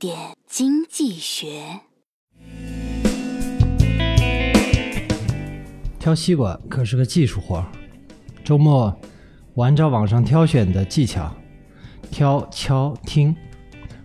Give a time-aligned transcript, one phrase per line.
[0.00, 1.62] 点经济学。
[5.98, 7.66] 挑西瓜可是个技术活儿。
[8.42, 8.98] 周末，
[9.52, 11.30] 我按照网上挑选的技巧，
[12.10, 13.36] 挑、敲、听，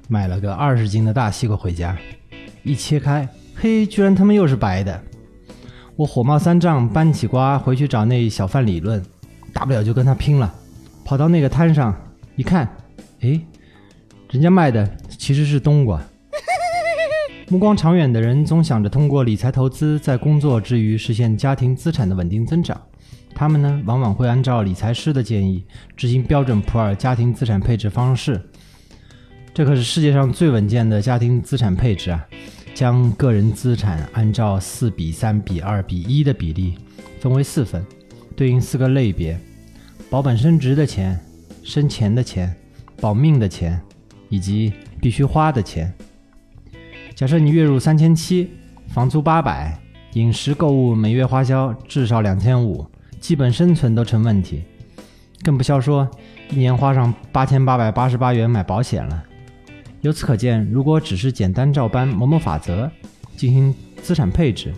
[0.10, 1.98] 买了个二十斤的大西瓜回家。
[2.64, 3.26] 一切开，
[3.56, 5.02] 嘿，居然他妈又是白的！
[5.96, 9.02] 我火冒三丈，搬起瓜回去找那小贩理论，
[9.54, 10.54] 大不了就跟他拼了。
[11.06, 11.96] 跑到那个摊上
[12.36, 12.68] 一看，
[13.22, 13.40] 哎，
[14.32, 14.86] 人家卖的
[15.26, 16.00] 其实是冬瓜。
[17.50, 22.80] 目光长远的人总想着通过理财投资，在工作之余实现家庭资产的稳定增长。
[23.34, 25.66] 他们呢，往往会按照理财师的建议
[25.98, 28.40] 执行标准普尔家庭资产配置方式。
[29.52, 32.24] 这可是世界上最稳健的家庭资产配置啊！
[32.76, 36.76] 将个人资产按照四比三比二比一的比例
[37.20, 37.84] 分为四份，
[38.36, 39.40] 对应四个类别：
[40.08, 41.20] 保本升值的钱、
[41.64, 42.56] 生钱的钱、
[43.02, 43.82] 保命的钱，
[44.30, 45.94] 以及必须花的钱。
[47.16, 48.50] 假设你月入三千七，
[48.88, 49.80] 房租八百，
[50.14, 52.86] 饮食购物每月花销至少两千五，
[53.20, 54.64] 基本生存都成问题，
[55.44, 56.10] 更不消说
[56.50, 59.24] 一年花上八千八百八十八元买保险了。
[60.02, 62.92] 由此可见，如果只是简单照搬某某法则
[63.36, 64.74] 进行资产配置，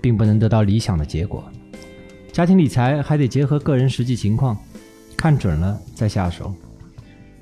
[0.00, 1.44] 并不能得到理想的结果。
[2.32, 4.56] 家庭理财还得结合个人实际情况，
[5.16, 6.54] 看准了再下手。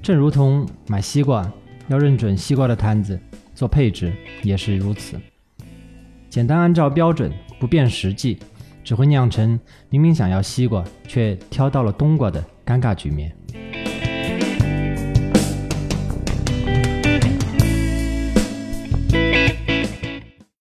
[0.09, 1.47] 正如同买西瓜，
[1.89, 3.21] 要认准西瓜的摊子。
[3.55, 4.11] 做配置
[4.43, 5.21] 也是如此，
[6.31, 8.39] 简单按照标准不变实际，
[8.83, 13.37] 只会酿成明明想要西瓜却挑到了冬瓜的尴尬局面。